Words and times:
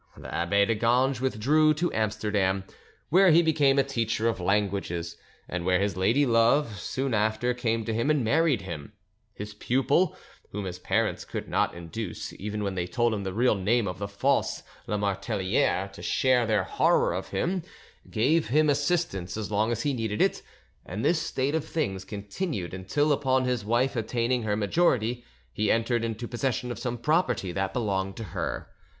The 0.17 0.33
abbe 0.33 0.65
de 0.65 0.73
Ganges 0.73 1.21
withdrew 1.21 1.75
to 1.75 1.93
Amsterdam, 1.93 2.63
where 3.09 3.29
he 3.29 3.43
became 3.43 3.77
a 3.77 3.83
teacher 3.83 4.27
of 4.27 4.39
languages, 4.39 5.15
and 5.47 5.63
where 5.63 5.79
his 5.79 5.95
lady 5.95 6.25
love 6.25 6.79
soon 6.79 7.13
after 7.13 7.53
came 7.53 7.85
to 7.85 7.93
him 7.93 8.09
and 8.09 8.23
married 8.23 8.61
him: 8.63 8.93
his 9.35 9.53
pupil, 9.53 10.17
whom 10.49 10.65
his 10.65 10.79
parents 10.79 11.23
could 11.23 11.47
not 11.47 11.75
induce, 11.75 12.33
even 12.39 12.63
when 12.63 12.73
they 12.73 12.87
told 12.87 13.13
him 13.13 13.23
the 13.23 13.31
real 13.31 13.53
name 13.53 13.87
of 13.87 13.99
the 13.99 14.07
false 14.07 14.63
Lamartelliere, 14.87 15.89
to 15.93 16.01
share 16.01 16.47
their 16.47 16.63
horror 16.63 17.13
of 17.13 17.27
him, 17.27 17.61
gave 18.09 18.47
him 18.47 18.71
assistance 18.71 19.37
as 19.37 19.51
long 19.51 19.71
as 19.71 19.83
he 19.83 19.93
needed 19.93 20.19
it; 20.19 20.41
and 20.83 21.05
this 21.05 21.21
state 21.21 21.53
of 21.53 21.63
things 21.63 22.05
continued 22.05 22.73
until 22.73 23.11
upon 23.11 23.45
his 23.45 23.63
wife 23.63 23.95
attaining 23.95 24.41
her 24.41 24.57
majority 24.57 25.23
he 25.53 25.69
entered 25.69 26.03
into 26.03 26.27
possession 26.27 26.71
of 26.71 26.79
some 26.79 26.97
property 26.97 27.51
that 27.51 27.71
belonged 27.71 28.17
to 28.17 28.23
her. 28.33 28.67